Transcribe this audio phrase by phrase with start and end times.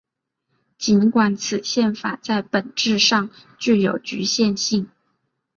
[0.79, 4.89] 尽管此宪法在本质上具有局限性。